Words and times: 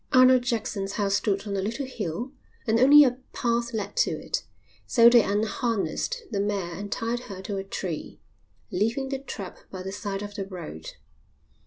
Arnold 0.11 0.41
Jackson's 0.41 0.93
house 0.93 1.13
stood 1.13 1.45
on 1.45 1.55
a 1.55 1.61
little 1.61 1.85
hill 1.85 2.31
and 2.65 2.79
only 2.79 3.03
a 3.03 3.19
path 3.33 3.71
led 3.71 3.95
to 3.97 4.09
it, 4.09 4.43
so 4.87 5.07
they 5.09 5.21
unharnessed 5.21 6.23
the 6.31 6.39
mare 6.39 6.73
and 6.73 6.91
tied 6.91 7.19
her 7.29 7.39
to 7.43 7.57
a 7.57 7.63
tree, 7.63 8.19
leaving 8.71 9.09
the 9.09 9.19
trap 9.19 9.59
by 9.69 9.83
the 9.83 9.91
side 9.91 10.23
of 10.23 10.33
the 10.33 10.47
road. 10.47 10.93